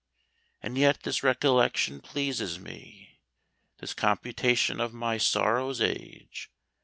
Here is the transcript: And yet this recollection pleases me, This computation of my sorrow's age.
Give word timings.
And 0.63 0.79
yet 0.79 1.03
this 1.03 1.21
recollection 1.21 2.01
pleases 2.01 2.57
me, 2.57 3.19
This 3.77 3.93
computation 3.93 4.81
of 4.81 4.93
my 4.95 5.19
sorrow's 5.19 5.79
age. 5.79 6.49